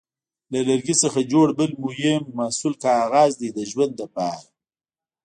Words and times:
له 0.51 0.59
لرګي 0.67 0.95
څخه 1.03 1.19
جوړ 1.31 1.47
بل 1.59 1.71
مهم 1.83 2.21
محصول 2.37 2.73
کاغذ 2.85 3.31
دی 3.41 3.49
د 3.53 3.59
ژوند 3.71 3.93
لپاره. 4.01 4.41